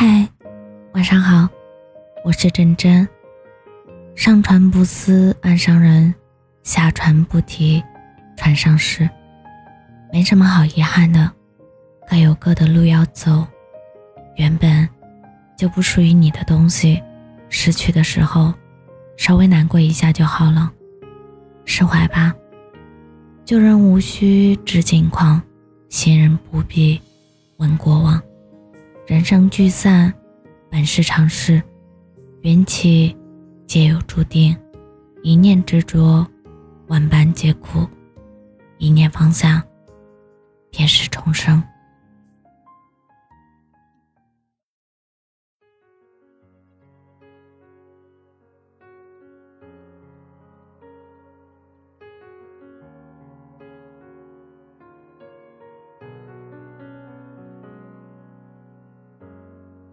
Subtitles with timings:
[0.00, 0.28] 嗨，
[0.92, 1.48] 晚上好，
[2.24, 3.08] 我是真真。
[4.14, 6.14] 上船不思岸上人，
[6.62, 7.82] 下船不提
[8.36, 9.10] 船上事。
[10.12, 11.28] 没什么好遗憾的，
[12.08, 13.44] 各有各的路要走。
[14.36, 14.88] 原本
[15.56, 17.02] 就不属于你的东西，
[17.48, 18.54] 失去的时候，
[19.16, 20.72] 稍微难过一下就好了，
[21.64, 22.32] 释怀吧。
[23.44, 25.42] 旧人无需知近况，
[25.88, 27.00] 新人不必
[27.56, 28.22] 问过往。
[29.08, 30.12] 人生聚散，
[30.70, 31.62] 本是常事，
[32.42, 33.16] 缘起
[33.66, 34.54] 皆有注定。
[35.22, 36.26] 一念执着，
[36.88, 37.88] 万般皆苦；
[38.76, 39.64] 一念放下，
[40.70, 41.64] 便是重生。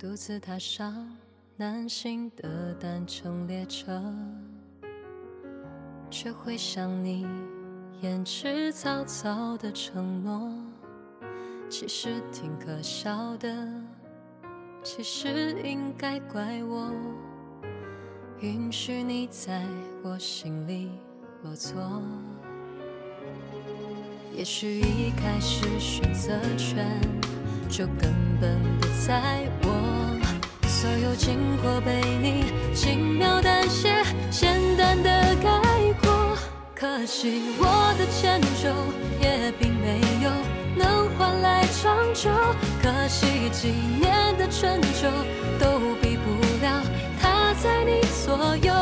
[0.00, 1.14] 独自踏上
[1.58, 4.02] 南行的单程列车，
[6.10, 7.26] 却回想你
[8.00, 10.54] 言之凿凿的承诺，
[11.68, 13.54] 其实挺可笑的，
[14.82, 16.90] 其实应该怪我，
[18.40, 19.66] 允许你在
[20.02, 20.92] 我心里
[21.42, 21.78] 落座。
[24.34, 26.88] 也许一开始选择权
[27.70, 29.68] 就根本不在我。
[30.66, 35.50] 所有经过被你轻描淡写、简单的概
[36.02, 36.36] 括，
[36.74, 38.68] 可惜我的迁就
[39.22, 40.30] 也并没有
[40.76, 42.30] 能换来长久，
[42.82, 43.68] 可惜几
[44.00, 45.08] 年的陈旧
[45.58, 46.82] 都比不了
[47.20, 48.79] 他在你左右。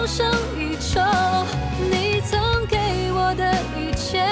[0.00, 0.98] 它更胜一筹。
[1.90, 2.78] 你曾给
[3.12, 4.24] 我的一切，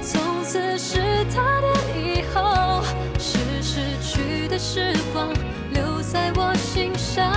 [0.00, 1.66] 从此是他的
[1.98, 2.84] 以后，
[3.18, 5.28] 是失去的时光
[5.72, 7.32] 留在我心上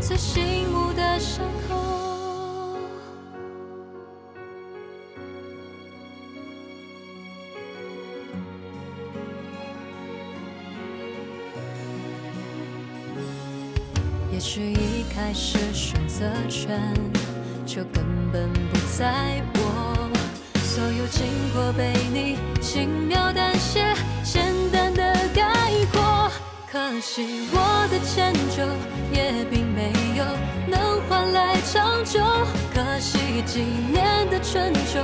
[0.00, 1.76] 最醒目的伤口。
[14.32, 15.56] 也许一开始
[16.22, 16.94] 选择权
[17.66, 20.08] 就根本不在我，
[20.62, 23.82] 所有经过被你轻描淡写、
[24.22, 25.02] 简单的
[25.34, 25.42] 概
[25.92, 26.30] 括。
[26.70, 28.62] 可惜我的迁就
[29.12, 30.24] 也并没有
[30.68, 32.20] 能换来长久，
[32.72, 35.00] 可惜几年的春秋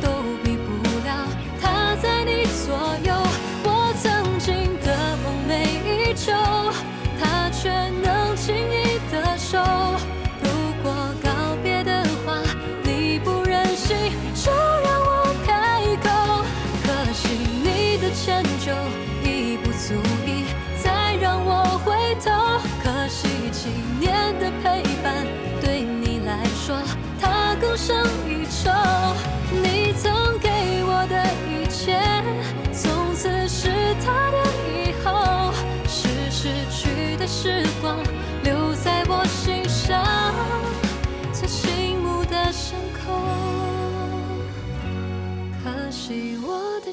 [0.00, 0.08] 都
[0.42, 0.72] 比不
[1.06, 1.28] 了
[1.60, 3.12] 他在你左右。
[3.64, 5.52] 我曾经的梦寐
[5.84, 6.32] 以求，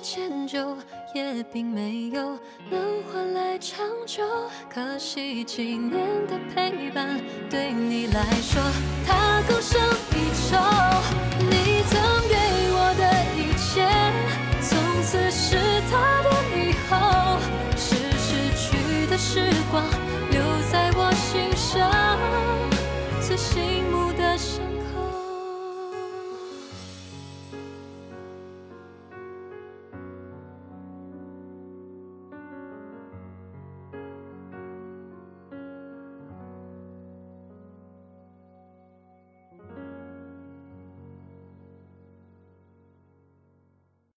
[0.02, 0.78] 迁就
[1.14, 2.38] 也并没有
[2.70, 4.24] 能换来长久
[4.74, 8.62] 可惜几年的陪伴对你来说
[9.06, 9.80] 它更胜
[10.12, 10.58] 一筹
[11.50, 12.00] 你曾
[12.30, 12.36] 给
[12.72, 13.04] 我的
[13.36, 13.88] 一切
[14.62, 15.58] 从此是
[15.90, 17.40] 他的以后
[17.76, 19.52] 是失去的时